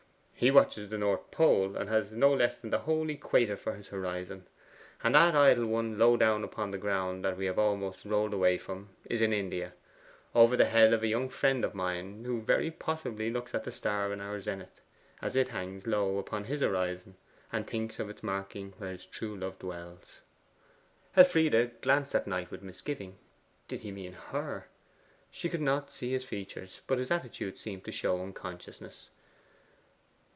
[0.41, 3.89] 'He watches the North Pole, and has no less than the whole equator for his
[3.89, 4.47] horizon.
[5.03, 8.57] And that idle one low down upon the ground, that we have almost rolled away
[8.57, 9.73] from, is in India
[10.33, 13.71] over the head of a young friend of mine, who very possibly looks at the
[13.71, 14.81] star in our zenith,
[15.21, 17.17] as it hangs low upon his horizon,
[17.51, 20.21] and thinks of it as marking where his true love dwells.'
[21.15, 23.19] Elfride glanced at Knight with misgiving.
[23.67, 24.67] Did he mean her?
[25.29, 29.11] She could not see his features; but his attitude seemed to show unconsciousness.